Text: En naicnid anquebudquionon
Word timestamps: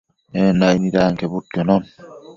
En 0.43 0.55
naicnid 0.61 0.95
anquebudquionon 1.03 1.83